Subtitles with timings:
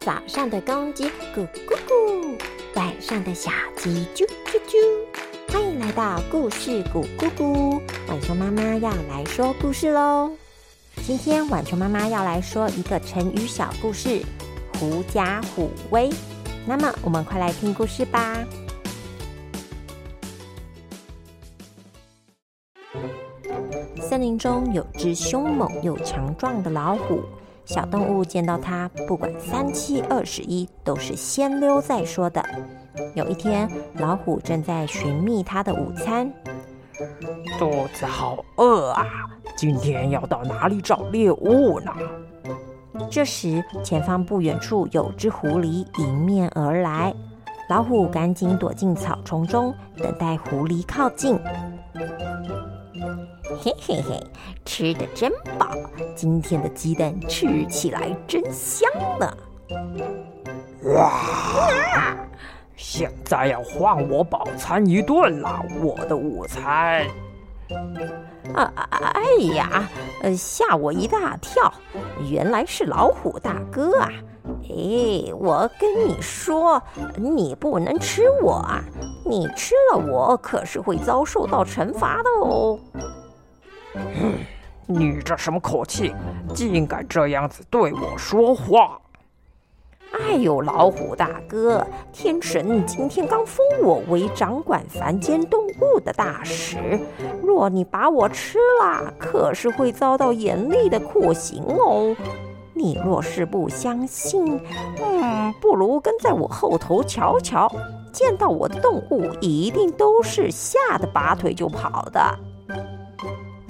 [0.00, 1.04] 早上的公鸡
[1.34, 2.34] 咕咕咕，
[2.74, 5.52] 晚上的小鸡啾啾啾。
[5.52, 10.32] 欢迎来到故事咕咕咕，晚熊妈妈要来说故事喽。
[11.04, 14.22] 今天晚熊妈妈要来说一个成语小故事——
[14.80, 16.08] 狐假虎威。
[16.66, 18.38] 那么，我们快来听故事吧。
[24.00, 27.22] 森林中有只凶猛又强壮的老虎。
[27.64, 32.44] 小动物见到它，不管三七二十一，都是先溜再说的。
[33.14, 36.30] 有一天，老虎正在寻觅它的午餐，
[37.58, 39.06] 肚子好饿啊！
[39.56, 41.92] 今天要到哪里找猎物呢？
[43.10, 47.14] 这时，前方不远处有只狐狸迎面而来，
[47.68, 51.38] 老虎赶紧躲进草丛中，等待狐狸靠近。
[53.62, 54.18] 嘿嘿嘿，
[54.64, 55.76] 吃的真饱！
[56.16, 59.30] 今天的鸡蛋吃起来真香呢。
[60.94, 62.16] 哇！
[62.74, 67.06] 现在要换我饱餐一顿了，我的午餐。
[68.54, 68.72] 啊！
[69.12, 69.22] 哎
[69.54, 69.86] 呀，
[70.22, 71.70] 呃，吓我一大跳，
[72.30, 74.08] 原来是老虎大哥啊！
[74.70, 76.82] 哎，我跟你说，
[77.14, 78.82] 你不能吃我啊！
[79.26, 82.78] 你吃了我，可是会遭受到惩罚的哦。
[84.86, 86.14] 你这什么口气？
[86.54, 89.00] 竟敢这样子对我说话！
[90.12, 96.98] 哎呦，老虎大哥，天神今天刚封我为掌管凡间动物的大使，
[97.42, 102.16] 若你把我吃了，可是会遭到严厉的酷刑哦。
[102.74, 104.60] 你若是不相信，
[105.00, 107.70] 嗯，不如跟在我后头瞧瞧，
[108.12, 112.38] 见到我的动物，一定都是吓得拔腿就跑的。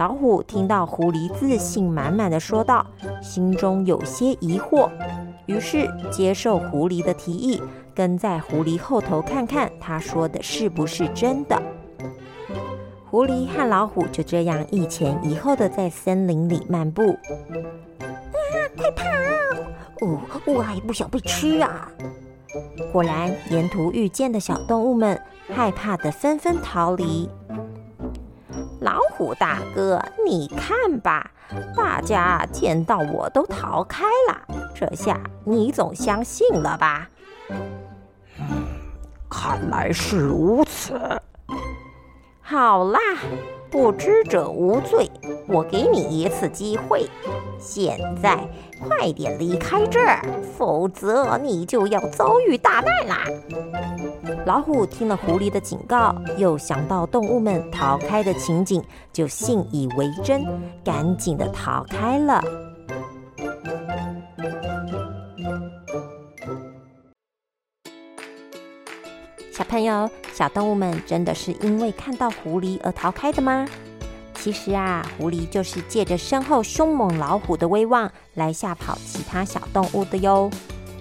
[0.00, 2.86] 老虎听到狐狸自信满满的说道，
[3.20, 4.88] 心中有些疑惑，
[5.44, 7.62] 于是接受狐狸的提议，
[7.94, 11.62] 跟在狐狸后头看看他说的是不是真的。
[13.10, 17.10] 狐狸和老虎就这样一前一后的在森林里漫步。
[17.10, 19.04] 啊，快跑！
[20.00, 21.92] 哦，我还不想被吃啊！
[22.90, 25.20] 果然，沿途遇见的小动物们
[25.54, 27.28] 害怕的纷纷逃离。
[28.80, 31.30] 老虎大哥，你看吧，
[31.76, 34.40] 大家见到我都逃开了，
[34.74, 37.08] 这下你总相信了吧？
[39.28, 40.98] 看来是如此。
[42.40, 42.98] 好啦。
[43.70, 45.08] 不知者无罪，
[45.46, 47.08] 我给你一次机会，
[47.56, 48.36] 现在
[48.80, 50.20] 快点离开这儿，
[50.58, 53.24] 否则你就要遭遇大难啦！
[54.50, 60.44] 老虎听了狐狸的警告，又想到动物们逃开的情景，就信以为真，
[60.84, 62.42] 赶紧的逃开了。
[69.52, 73.64] 小朋友，小动物们真的是因为看到狐狸而逃开的吗？
[74.34, 80.50] 其实啊，狐狸就是借着身后凶猛老虎的威望来吓跑其他小动物的哟。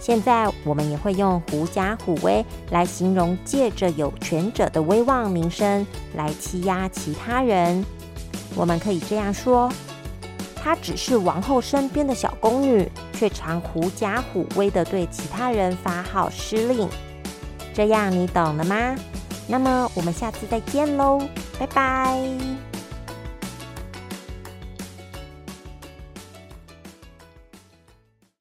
[0.00, 7.84] 现在我们也会用“狐假虎威”来形容借着有权者的威望名声来欺压其他人。
[8.56, 9.70] 我们可以这样说：
[10.56, 16.88] 她只是王后身边的小宫女，却常狐假虎威的对其他人发号施令。
[17.74, 18.96] 这样你懂了吗？
[19.46, 21.20] 那么我们下次再见喽，
[21.58, 22.69] 拜拜。